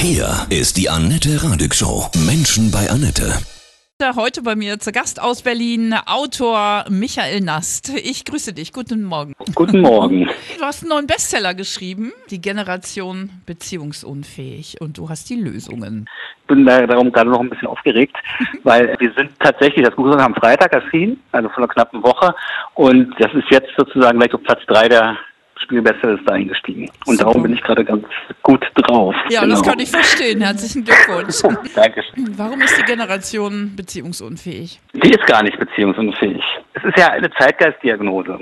[0.00, 2.06] Hier ist die Annette Radig Show.
[2.24, 3.32] Menschen bei Annette.
[4.14, 7.92] Heute bei mir zu Gast aus Berlin Autor Michael Nast.
[7.96, 8.72] Ich grüße dich.
[8.72, 9.34] Guten Morgen.
[9.56, 10.30] Guten Morgen.
[10.58, 14.80] Du hast einen neuen Bestseller geschrieben, Die Generation beziehungsunfähig.
[14.80, 16.08] Und du hast die Lösungen.
[16.42, 18.16] Ich bin darum gerade noch ein bisschen aufgeregt,
[18.62, 22.34] weil wir sind tatsächlich, das Buch ist am Freitag erschienen, also vor einer knappen Woche.
[22.74, 25.16] Und das ist jetzt sozusagen gleich auf Platz drei der
[25.72, 26.88] Spielbesser ist da eingestiegen.
[27.04, 27.24] Und Super.
[27.24, 28.02] darum bin ich gerade ganz
[28.42, 29.14] gut drauf.
[29.28, 29.54] Ja, Genau.
[29.56, 30.40] das kann ich verstehen.
[30.40, 31.42] Herzlichen Glückwunsch.
[31.74, 32.38] Dankeschön.
[32.38, 34.80] Warum ist die Generation beziehungsunfähig?
[34.94, 36.42] Die ist gar nicht beziehungsunfähig.
[36.72, 38.38] Es ist ja eine Zeitgeistdiagnose.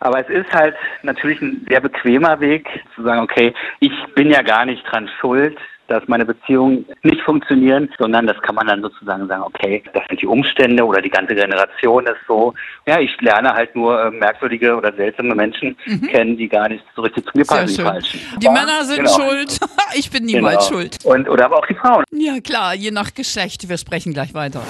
[0.00, 4.42] Aber es ist halt natürlich ein sehr bequemer Weg, zu sagen, okay, ich bin ja
[4.42, 5.56] gar nicht dran schuld,
[5.88, 10.20] dass meine Beziehungen nicht funktionieren, sondern das kann man dann sozusagen sagen, okay, das sind
[10.20, 12.54] die Umstände oder die ganze Generation ist so.
[12.86, 15.76] Ja, ich lerne halt nur äh, merkwürdige oder seltsame Menschen
[16.10, 18.38] kennen, die gar nicht so richtig zu mir passen, die.
[18.38, 19.10] Die Männer sind genau.
[19.10, 19.58] schuld.
[19.94, 20.80] Ich bin niemals Genau.
[20.80, 20.98] schuld.
[21.04, 22.04] Und, oder aber auch die Frauen.
[22.10, 23.68] Ja, klar, je nach Geschlecht.
[23.68, 24.60] Wir sprechen gleich weiter.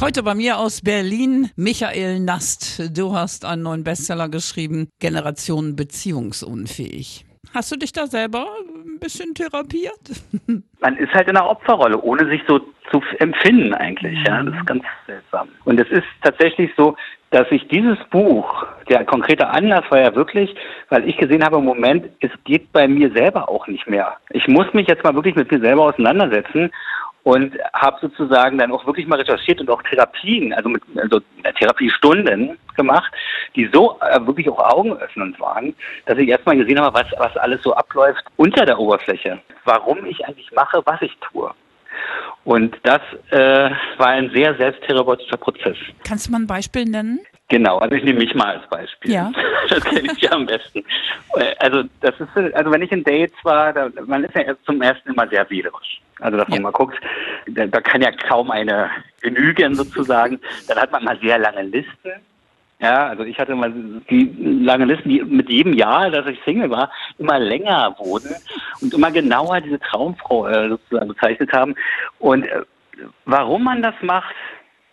[0.00, 2.96] Heute bei mir aus Berlin Michael Nast.
[2.96, 7.24] Du hast einen neuen Bestseller geschrieben, Generation beziehungsunfähig.
[7.54, 8.46] Hast du dich da selber
[8.98, 10.00] ein bisschen therapiert?
[10.80, 12.58] man ist halt in einer Opferrolle, ohne sich so
[12.90, 14.18] zu empfinden eigentlich.
[14.26, 15.48] Ja, das ist ganz seltsam.
[15.64, 16.96] Und es ist tatsächlich so,
[17.30, 20.54] dass ich dieses Buch, der konkrete Anlass war ja wirklich,
[20.88, 24.16] weil ich gesehen habe im Moment, es geht bei mir selber auch nicht mehr.
[24.30, 26.70] Ich muss mich jetzt mal wirklich mit mir selber auseinandersetzen
[27.28, 31.20] und habe sozusagen dann auch wirklich mal recherchiert und auch Therapien, also mit also
[31.58, 33.12] Therapiestunden gemacht,
[33.54, 35.74] die so äh, wirklich auch augenöffnend waren,
[36.06, 39.38] dass ich erstmal gesehen habe, was, was alles so abläuft unter der Oberfläche.
[39.66, 41.50] Warum ich eigentlich mache, was ich tue.
[42.44, 45.76] Und das äh, war ein sehr selbsttherapeutischer Prozess.
[46.04, 47.20] Kannst du mal ein Beispiel nennen?
[47.50, 49.12] Genau, also ich nehme mich mal als Beispiel.
[49.12, 49.32] Ja.
[49.70, 50.82] Das kenne ich ja am besten.
[51.36, 54.64] Äh, Also das ist, also wenn ich in Dates war, da, man ist ja erst
[54.64, 56.00] zum ersten immer sehr wählerisch.
[56.20, 56.62] Also dass man Ja.
[56.62, 56.98] mal guckt,
[57.46, 58.90] da, da kann ja kaum eine
[59.20, 60.40] genügen sozusagen.
[60.68, 62.12] Dann hat man mal sehr lange Listen.
[62.80, 63.72] Ja, also ich hatte mal
[64.08, 68.36] die lange Listen, die mit jedem Jahr, dass ich Single war, immer länger wurden
[68.80, 71.74] und immer genauer diese Traumfrau äh, sozusagen bezeichnet haben.
[72.20, 72.62] Und äh,
[73.24, 74.34] warum man das macht,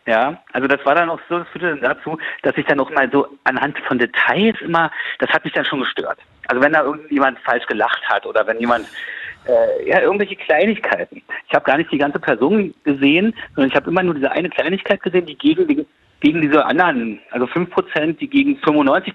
[0.07, 2.91] ja, also das war dann auch so, das führte dann dazu, dass ich dann auch
[2.91, 6.19] mal so anhand von Details immer, das hat mich dann schon gestört.
[6.47, 8.87] Also wenn da irgendjemand falsch gelacht hat oder wenn jemand
[9.47, 11.21] äh, ja, irgendwelche Kleinigkeiten.
[11.47, 14.49] Ich habe gar nicht die ganze Person gesehen, sondern ich habe immer nur diese eine
[14.49, 15.85] Kleinigkeit gesehen, die gegen, die,
[16.19, 19.13] gegen diese anderen, also 5%, die gegen 95%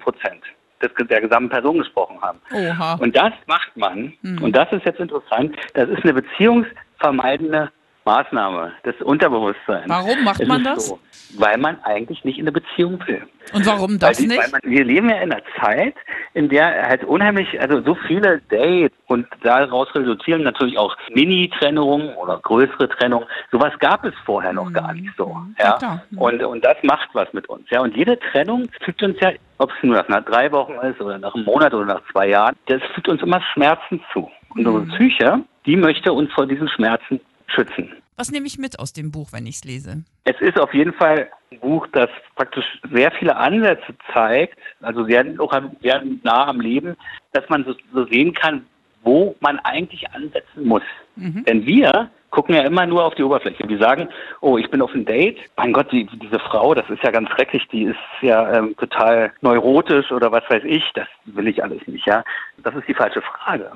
[0.82, 2.40] des, der gesamten Person gesprochen haben.
[2.52, 2.94] Oha.
[2.94, 4.42] Und das macht man, Mhm.
[4.42, 7.70] und das ist jetzt interessant, das ist eine beziehungsvermeidende
[8.05, 9.88] Maßnahme des Unterbewusstseins.
[9.88, 10.87] Warum macht Es man das?
[10.87, 10.99] So,
[11.38, 13.22] weil man eigentlich nicht in eine Beziehung will.
[13.53, 14.38] Und warum Weil, das die, nicht?
[14.41, 15.94] weil man, wir leben ja in einer Zeit,
[16.34, 22.38] in der halt unheimlich, also so viele Dates und daraus resultieren natürlich auch Mini-Trennungen oder
[22.38, 23.27] größere Trennungen.
[23.50, 25.27] Sowas gab es vorher noch gar nicht so.
[25.27, 25.55] Mhm.
[25.59, 26.03] Ja, Ja.
[26.11, 26.19] Mhm.
[26.19, 27.69] Und, und das macht was mit uns.
[27.71, 27.81] Ja.
[27.81, 31.34] Und jede Trennung fügt uns ja, ob es nur nach drei Wochen ist oder nach
[31.34, 34.31] einem Monat oder nach zwei Jahren, das fügt uns immer Schmerzen zu.
[34.55, 34.91] Und unsere Mhm.
[34.91, 37.21] Psyche, die möchte uns vor diesen Schmerzen
[37.55, 37.93] schützen.
[38.16, 40.05] Was nehme ich mit aus dem Buch, wenn ich es lese?
[40.25, 45.25] Es ist auf jeden Fall ein Buch, das praktisch sehr viele Ansätze zeigt, also sehr,
[45.38, 46.97] auch sehr nah am Leben,
[47.33, 48.66] dass man so, so sehen kann,
[49.03, 50.83] wo man eigentlich ansetzen muss.
[51.16, 53.69] Denn wir gucken ja immer nur auf die Oberfläche.
[53.69, 54.09] Wir sagen,
[54.41, 55.38] oh, ich bin auf ein Date.
[55.56, 59.32] Mein Gott, die, diese Frau, das ist ja ganz schrecklich, die ist ja ähm, total
[59.41, 60.84] neurotisch oder was weiß ich.
[60.94, 62.25] Das will ich alles nicht, ja.
[62.59, 63.71] Das ist die falsche Frage.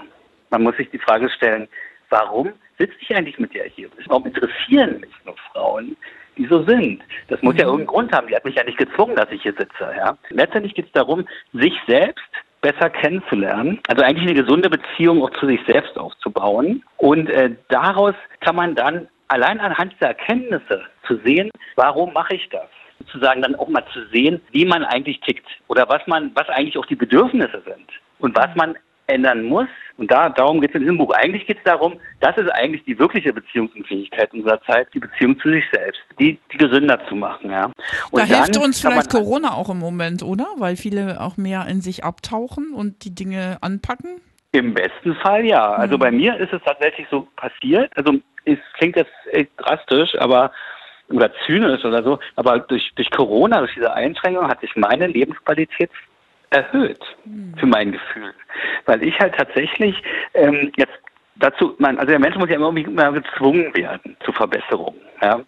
[0.50, 1.68] Man muss sich die Frage stellen,
[2.10, 3.88] warum sitze ich eigentlich mit der hier?
[4.06, 5.96] Warum interessieren mich nur Frauen,
[6.36, 7.02] die so sind?
[7.28, 8.26] Das muss ja irgendeinen Grund haben.
[8.28, 9.92] Die hat mich ja nicht gezwungen, dass ich hier sitze.
[9.96, 10.16] Ja?
[10.30, 12.24] Letztendlich geht es darum, sich selbst
[12.60, 13.78] besser kennenzulernen.
[13.88, 16.82] Also eigentlich eine gesunde Beziehung auch zu sich selbst aufzubauen.
[16.96, 22.48] Und äh, daraus kann man dann allein anhand dieser Erkenntnisse zu sehen, warum mache ich
[22.48, 22.68] das?
[23.00, 26.78] Sozusagen dann auch mal zu sehen, wie man eigentlich tickt oder was man, was eigentlich
[26.78, 27.86] auch die Bedürfnisse sind
[28.18, 28.76] und was man
[29.06, 29.68] ändern muss.
[29.96, 31.12] Und da, darum geht es in diesem Buch.
[31.12, 35.50] Eigentlich geht es darum, das ist eigentlich die wirkliche Beziehungsunfähigkeit unserer Zeit, die Beziehung zu
[35.50, 37.50] sich selbst, die, die gesünder zu machen.
[37.50, 37.66] Ja.
[38.10, 40.46] Und Da hilft uns vielleicht Corona auch im Moment, oder?
[40.56, 44.20] Weil viele auch mehr in sich abtauchen und die Dinge anpacken.
[44.52, 45.74] Im besten Fall ja.
[45.74, 47.90] Also bei mir ist es tatsächlich so passiert.
[47.96, 48.14] Also
[48.44, 50.52] es klingt jetzt echt drastisch, aber
[51.10, 55.90] oder zynisch oder so, aber durch, durch Corona, durch diese Einschränkung hat sich meine Lebensqualität
[56.54, 57.02] erhöht
[57.58, 58.32] für mein Gefühl.
[58.86, 60.02] Weil ich halt tatsächlich
[60.34, 60.98] ähm, jetzt
[61.36, 65.00] dazu, man, also der Mensch muss ja immer irgendwie immer gezwungen werden zu Verbesserungen.
[65.22, 65.40] Ja?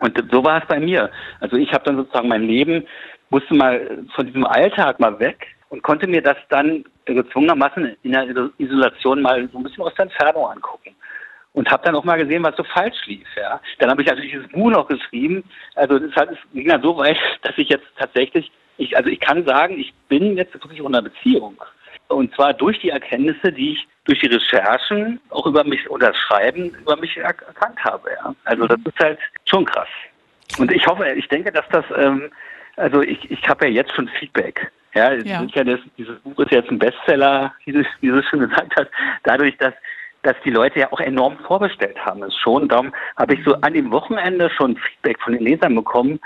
[0.00, 1.10] Und so war es bei mir.
[1.40, 2.86] Also ich habe dann sozusagen mein Leben,
[3.30, 8.50] musste mal von diesem Alltag mal weg und konnte mir das dann gezwungenermaßen in der
[8.58, 10.94] Isolation mal so ein bisschen aus der Entfernung angucken.
[11.54, 13.26] und habe dann auch mal gesehen, was so falsch lief.
[13.36, 13.60] Ja.
[13.78, 15.42] Dann habe ich natürlich dieses Buch noch geschrieben.
[15.74, 19.20] Also das hat, es ging dann so weit, dass ich jetzt tatsächlich, ich, also ich
[19.20, 21.56] kann sagen, ich bin jetzt wirklich einer Beziehung.
[22.08, 26.16] Und zwar durch die Erkenntnisse, die ich durch die Recherchen auch über mich oder das
[26.16, 28.10] Schreiben über mich erkannt habe.
[28.10, 28.34] Ja.
[28.44, 29.88] Also das ist halt schon krass.
[30.58, 32.30] Und ich hoffe, ich denke, dass das, ähm,
[32.76, 34.70] also ich, ich habe ja jetzt schon Feedback.
[34.94, 35.42] Ja, ja.
[35.42, 38.88] ja das, dieses Buch ist jetzt ein Bestseller, wie du, wie du schon gesagt hast,
[39.24, 39.74] dadurch, dass
[40.22, 42.22] dass die Leute ja auch enorm vorbestellt haben.
[42.24, 42.68] ist schon.
[42.68, 46.18] Darum habe ich so an dem Wochenende schon Feedback von den Lesern bekommen.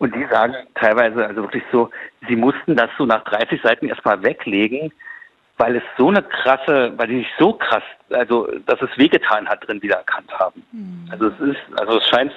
[0.00, 1.90] Und die sagen teilweise, also wirklich so,
[2.26, 4.90] sie mussten das so nach 30 Seiten erstmal weglegen,
[5.58, 9.66] weil es so eine krasse, weil die sich so krass, also dass es wehgetan hat,
[9.68, 10.64] drin wieder erkannt haben.
[10.72, 11.06] Mhm.
[11.10, 12.32] Also es ist, also es scheint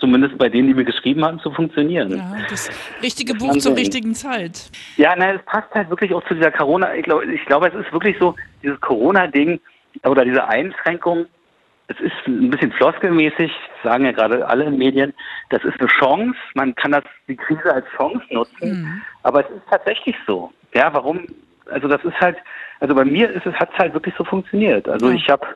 [0.00, 2.16] zumindest bei denen, die mir geschrieben haben, zu funktionieren.
[2.16, 2.70] Ja, das
[3.02, 4.70] richtige das Buch zur richtigen Zeit.
[4.96, 6.94] Ja, nein, es passt halt wirklich auch zu dieser Corona.
[6.94, 9.60] Ich glaube, ich glaube, es ist wirklich so, dieses Corona-Ding
[10.04, 11.26] oder diese Einschränkung,
[11.88, 13.52] es ist ein bisschen floskelmäßig,
[13.82, 15.14] sagen ja gerade alle Medien,
[15.50, 19.02] das ist eine Chance, man kann das, die Krise als Chance nutzen, mhm.
[19.22, 20.52] aber es ist tatsächlich so.
[20.74, 21.26] Ja, warum?
[21.70, 22.36] Also das ist halt,
[22.80, 24.88] also bei mir ist es, hat es halt wirklich so funktioniert.
[24.88, 25.16] Also mhm.
[25.16, 25.46] ich habe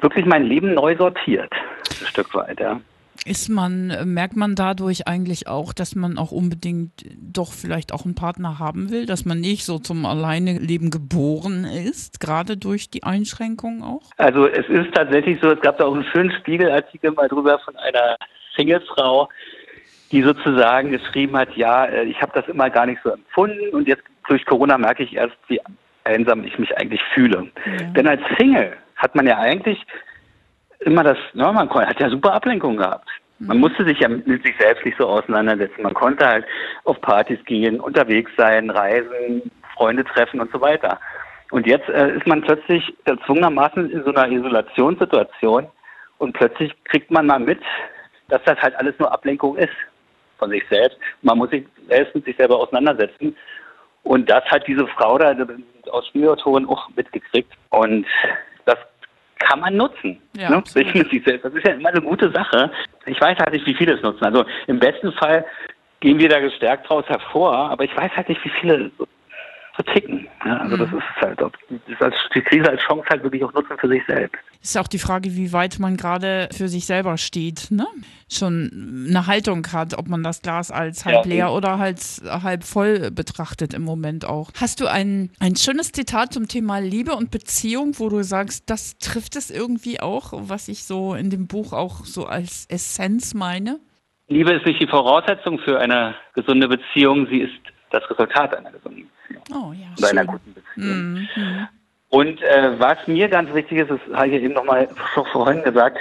[0.00, 2.80] wirklich mein Leben neu sortiert, ein Stück weit, ja.
[3.26, 8.14] Ist man, merkt man dadurch eigentlich auch, dass man auch unbedingt doch vielleicht auch einen
[8.14, 13.82] Partner haben will, dass man nicht so zum Alleineleben geboren ist, gerade durch die Einschränkungen
[13.82, 14.10] auch?
[14.18, 17.76] Also es ist tatsächlich so, es gab da auch einen schönen Spiegelartikel mal drüber von
[17.76, 18.16] einer
[18.56, 19.28] Singlefrau,
[20.12, 23.88] die sozusagen geschrieben hat, ja, äh, ich habe das immer gar nicht so empfunden und
[23.88, 25.60] jetzt durch Corona merke ich erst, wie
[26.04, 27.50] einsam ich mich eigentlich fühle.
[27.66, 27.86] Ja.
[27.88, 29.78] Denn als Single hat man ja eigentlich
[30.84, 33.08] immer das, ne, man hat ja super Ablenkung gehabt.
[33.40, 35.82] Man musste sich ja mit sich selbst nicht so auseinandersetzen.
[35.82, 36.46] Man konnte halt
[36.84, 41.00] auf Partys gehen, unterwegs sein, reisen, Freunde treffen und so weiter.
[41.50, 45.66] Und jetzt äh, ist man plötzlich erzwungenermaßen in so einer Isolationssituation
[46.18, 47.60] und plötzlich kriegt man mal mit,
[48.28, 49.74] dass das halt alles nur Ablenkung ist
[50.38, 50.98] von sich selbst.
[51.22, 53.36] Man muss sich selbst mit sich selber auseinandersetzen.
[54.04, 55.34] Und das hat diese Frau da
[55.90, 57.52] aus Spielautoren auch mitgekriegt.
[57.70, 58.06] Und
[58.64, 58.78] das
[59.38, 60.20] kann man nutzen.
[60.36, 60.62] Ja, ne?
[60.64, 60.74] Das
[61.54, 62.70] ist ja immer eine gute Sache.
[63.06, 64.24] Ich weiß halt nicht, wie viele es nutzen.
[64.24, 65.44] Also im besten Fall
[66.00, 68.90] gehen wir da gestärkt raus hervor, aber ich weiß halt nicht, wie viele
[69.76, 70.28] so ticken.
[70.44, 70.80] Ja, also mhm.
[70.80, 74.02] das ist halt, das als, die Krise als Chance halt wirklich auch nutzen für sich
[74.06, 74.38] selbst.
[74.62, 77.86] Ist auch die Frage, wie weit man gerade für sich selber steht, ne?
[78.30, 82.64] Schon eine Haltung hat, ob man das Glas als halb ja, leer oder halt halb
[82.64, 84.50] voll betrachtet im Moment auch.
[84.58, 88.98] Hast du ein, ein schönes Zitat zum Thema Liebe und Beziehung, wo du sagst, das
[88.98, 93.80] trifft es irgendwie auch, was ich so in dem Buch auch so als Essenz meine?
[94.28, 97.52] Liebe ist nicht die Voraussetzung für eine gesunde Beziehung, sie ist
[97.90, 99.44] das Resultat einer gesunden Beziehung.
[99.52, 101.28] Oh, ja, Oder einer guten Beziehung.
[101.34, 101.68] Mhm.
[102.10, 104.88] Und äh, was mir ganz wichtig ist, das habe ich eben nochmal
[105.32, 105.98] vorhin gesagt,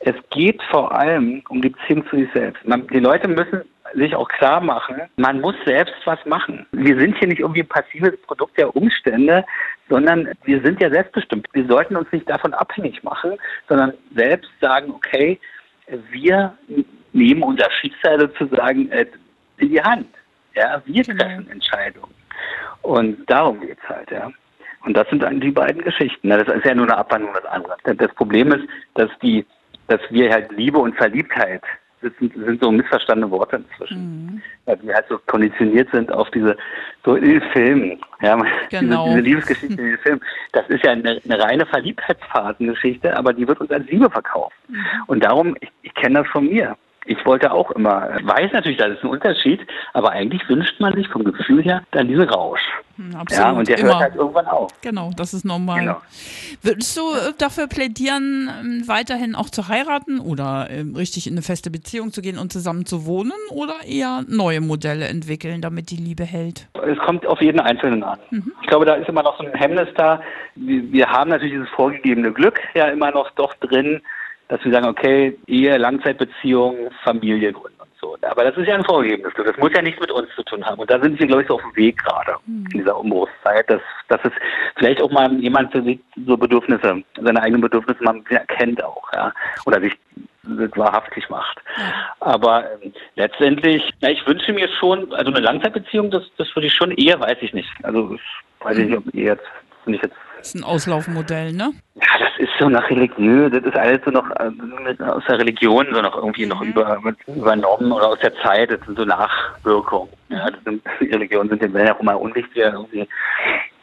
[0.00, 2.66] es geht vor allem um die Beziehung zu sich selbst.
[2.66, 3.62] Man, die Leute müssen
[3.94, 6.66] sich auch klar machen, man muss selbst was machen.
[6.72, 9.44] Wir sind hier nicht irgendwie ein passives Produkt der Umstände,
[9.88, 11.46] sondern wir sind ja selbstbestimmt.
[11.52, 13.32] Wir sollten uns nicht davon abhängig machen,
[13.68, 15.38] sondern selbst sagen, okay,
[16.10, 16.56] wir
[17.12, 19.06] nehmen unser Schicksal sozusagen äh,
[19.58, 20.08] in die Hand.
[20.54, 21.24] Ja, wir genau.
[21.24, 22.14] treffen Entscheidungen.
[22.82, 24.30] Und darum geht es halt, ja.
[24.84, 26.28] Und das sind dann die beiden Geschichten.
[26.28, 27.78] Das ist ja nur eine Abwandlung des anderen.
[27.96, 28.64] Das Problem ist,
[28.94, 29.46] dass die,
[29.88, 31.62] dass wir halt Liebe und Verliebtheit
[32.02, 33.98] sind, sind so missverstandene Worte inzwischen.
[33.98, 34.42] Mhm.
[34.66, 36.56] Weil wir halt so konditioniert sind auf diese,
[37.04, 38.36] so in Filmen, ja,
[38.70, 39.04] genau.
[39.04, 40.20] diese, diese Liebesgeschichte in den Filmen.
[40.52, 44.56] Das ist ja eine, eine reine Verliebtheitsphasengeschichte, aber die wird uns als Liebe verkauft.
[44.68, 44.84] Mhm.
[45.06, 48.92] Und darum, ich, ich kenne das von mir ich wollte auch immer, weiß natürlich, das
[48.92, 49.60] ist ein Unterschied,
[49.92, 52.60] aber eigentlich wünscht man sich vom Gefühl her dann diesen Rausch.
[52.96, 53.88] Hm, absolut, ja, und der immer.
[53.88, 54.70] hört halt irgendwann auf.
[54.80, 55.80] Genau, das ist normal.
[55.80, 56.02] Genau.
[56.62, 61.42] Würdest du äh, dafür plädieren, ähm, weiterhin auch zu heiraten oder ähm, richtig in eine
[61.42, 65.96] feste Beziehung zu gehen und zusammen zu wohnen oder eher neue Modelle entwickeln, damit die
[65.96, 66.68] Liebe hält?
[66.86, 68.18] Es kommt auf jeden Einzelnen an.
[68.30, 68.52] Mhm.
[68.62, 70.20] Ich glaube, da ist immer noch so ein Hemmnis da.
[70.54, 74.00] Wir haben natürlich dieses vorgegebene Glück ja immer noch doch drin
[74.48, 78.16] dass wir sagen, okay, Ehe, Langzeitbeziehung, Familie gründen und so.
[78.22, 79.46] Aber das ist ja ein vorgegebenes Glück.
[79.46, 80.80] Das muss ja nichts mit uns zu tun haben.
[80.80, 82.66] Und da sind wir, glaube ich, so auf dem Weg gerade mhm.
[82.72, 84.32] in dieser Umbruchszeit, dass, dass es
[84.76, 89.32] vielleicht auch mal jemand für sich so Bedürfnisse, seine eigenen Bedürfnisse mal erkennt auch, ja.
[89.66, 89.96] Oder sich
[90.76, 91.60] wahrhaftig macht.
[91.76, 92.14] Ja.
[92.20, 96.74] Aber äh, letztendlich, na, ich wünsche mir schon, also eine Langzeitbeziehung, das, das würde ich
[96.74, 97.70] schon eher, weiß ich nicht.
[97.82, 98.16] Also
[98.60, 99.46] weiß ich nicht, ob jetzt,
[99.84, 101.72] finde ich jetzt ist ein Auslaufmodell, ne?
[101.94, 105.86] Ja, das ist so nach religiös, das ist alles so noch äh, aus der Religion
[105.92, 106.70] so noch irgendwie noch mhm.
[106.70, 110.08] über, übernommen oder aus der Zeit, das sind so Nachwirkungen.
[110.28, 113.08] Ja, das sind, die Religionen sind ja auch immer unwichtig, irgendwie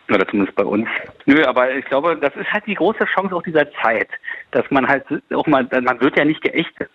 [0.10, 0.88] Oder zumindest bei uns.
[1.26, 4.10] Nö, aber ich glaube, das ist halt die große Chance auch dieser Zeit,
[4.52, 6.90] dass man halt auch mal, man wird ja nicht geächtet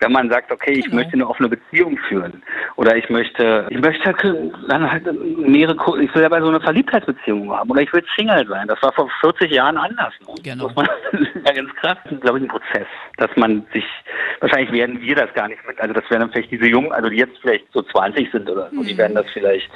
[0.00, 0.96] wenn man sagt, okay, ich genau.
[0.96, 2.42] möchte eine offene Beziehung führen
[2.76, 5.04] oder ich möchte, ich möchte dann halt
[5.38, 8.66] mehrere, ich will ja bei so eine Verliebtheitsbeziehung haben oder ich will Single sein.
[8.66, 10.12] Das war vor 40 Jahren anders.
[10.20, 10.34] Ne?
[10.42, 10.70] Genau.
[11.12, 11.98] Das ja ganz krass.
[12.20, 13.84] Glaube ich, ein Prozess, dass man sich,
[14.40, 17.08] wahrscheinlich werden wir das gar nicht mit, also das werden dann vielleicht diese Jungen, also
[17.08, 18.86] die jetzt vielleicht so 20 sind oder so, mhm.
[18.86, 19.70] die werden das vielleicht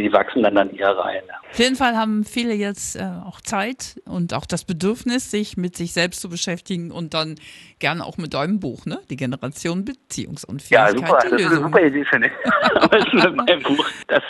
[0.00, 1.22] die wachsen dann dann eher rein.
[1.50, 5.76] Auf jeden Fall haben viele jetzt äh, auch Zeit und auch das Bedürfnis, sich mit
[5.76, 7.36] sich selbst zu beschäftigen und dann
[7.78, 8.98] gerne auch mit deinem Buch, ne?
[9.10, 11.00] Die Generation Beziehungsunfähigkeit.
[11.00, 13.62] Ja, super, das ist eine super Idee, finde ich.
[13.76, 13.88] Buch.
[14.08, 14.22] Das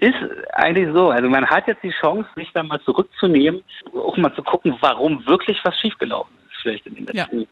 [0.00, 0.14] ist
[0.54, 1.10] eigentlich so.
[1.10, 3.62] Also man hat jetzt die Chance, sich dann mal zurückzunehmen,
[3.94, 7.46] auch mal zu gucken, warum wirklich was schiefgelaufen ist, vielleicht in den letzten ja.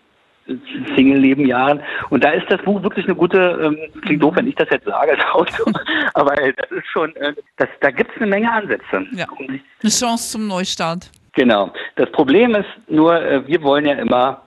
[0.96, 1.80] Single-Leben Jahren.
[2.10, 4.86] Und da ist das Buch wirklich eine gute, ähm, klingt doof, wenn ich das jetzt
[4.86, 5.72] sage als Autor,
[6.14, 9.06] aber das ist schon, äh, das, da gibt es eine Menge Ansätze.
[9.12, 9.26] Ja.
[9.38, 11.10] Eine Chance zum Neustart.
[11.34, 11.72] Genau.
[11.96, 14.42] Das Problem ist nur, äh, wir wollen ja immer,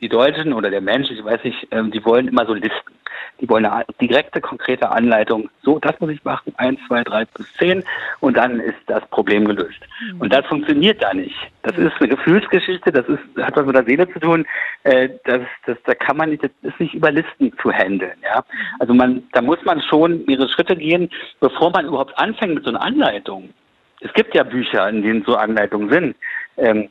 [0.00, 2.92] die Deutschen oder der Mensch, ich weiß nicht, ähm, die wollen immer so Listen.
[3.40, 5.50] Die wollen eine direkte, konkrete Anleitung.
[5.62, 6.52] So, das muss ich machen.
[6.58, 7.82] Eins, zwei, drei bis zehn.
[8.20, 9.80] Und dann ist das Problem gelöst.
[10.12, 10.20] Mhm.
[10.20, 11.36] Und das funktioniert da nicht.
[11.62, 12.92] Das ist eine Gefühlsgeschichte.
[12.92, 14.46] Das ist, hat was mit der Seele zu tun.
[14.84, 18.44] Äh, das, das, da kann man nicht, das ist nicht über Listen zu handeln, ja.
[18.78, 21.10] Also man, da muss man schon mehrere Schritte gehen,
[21.40, 23.50] bevor man überhaupt anfängt mit so einer Anleitung.
[24.00, 26.16] Es gibt ja Bücher, in denen so Anleitungen sind.
[26.56, 26.88] Ähm,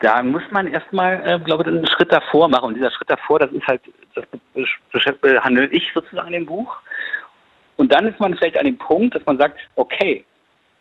[0.00, 2.66] da muss man erstmal, äh, glaube ich, einen Schritt davor machen.
[2.66, 3.82] Und dieser Schritt davor, das ist halt,
[4.14, 4.24] das
[5.20, 6.76] behandle ich sozusagen im Buch.
[7.76, 10.24] Und dann ist man vielleicht an dem Punkt, dass man sagt, okay,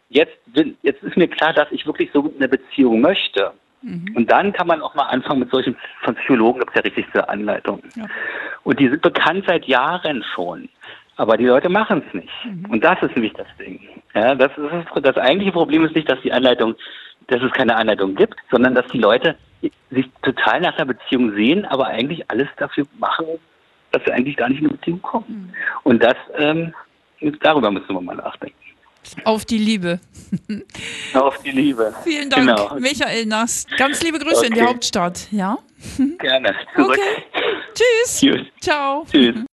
[0.10, 0.38] jetzt,
[0.82, 3.54] jetzt ist mir klar, dass ich wirklich so eine Beziehung möchte.
[3.82, 4.14] Mhm.
[4.16, 7.30] Und dann kann man auch mal anfangen mit solchen, von Psychologen gibt es ja richtigste
[7.30, 7.84] Anleitungen.
[7.96, 8.06] Ja.
[8.64, 10.70] Und die sind bekannt seit Jahren schon.
[11.18, 12.30] Aber die Leute machen es nicht.
[12.46, 12.66] Mhm.
[12.70, 13.80] Und das ist nämlich das Ding.
[14.14, 16.76] Ja, das, ist, das eigentliche Problem ist nicht, dass die Anleitung
[17.28, 19.36] dass es keine Anleitung gibt, sondern dass die Leute
[19.92, 23.26] sich total nach einer Beziehung sehen, aber eigentlich alles dafür machen,
[23.92, 25.26] dass sie eigentlich gar nicht in eine Beziehung kommen.
[25.28, 25.54] Mhm.
[25.84, 26.74] Und das, ähm,
[27.42, 28.56] darüber müssen wir mal nachdenken.
[29.24, 30.00] Auf die Liebe.
[31.14, 31.94] Auf die Liebe.
[32.04, 32.76] Vielen Dank, genau.
[32.78, 33.70] Michael Nast.
[33.78, 34.48] Ganz liebe Grüße okay.
[34.48, 35.28] in die Hauptstadt.
[35.32, 35.58] Ja?
[36.20, 36.54] Gerne.
[36.76, 36.92] Zurück.
[36.92, 37.44] Okay.
[37.74, 38.20] Tschüss.
[38.20, 38.48] Tschüss.
[38.60, 39.06] Ciao.
[39.10, 39.36] Tschüss.